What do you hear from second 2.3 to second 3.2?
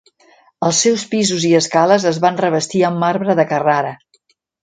revestir amb